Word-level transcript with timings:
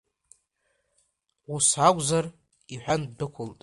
Ус 1.53 1.67
акәзар,— 1.87 2.25
иҳәан 2.73 3.01
ддәықәылт. 3.09 3.59